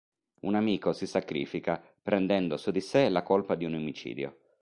Un 0.41 0.55
amico 0.55 0.93
si 0.93 1.05
sacrifica, 1.05 1.79
prendendo 2.01 2.57
su 2.57 2.71
di 2.71 2.81
sé 2.81 3.07
la 3.09 3.21
colpa 3.21 3.53
di 3.53 3.65
un 3.65 3.75
omicidio. 3.75 4.35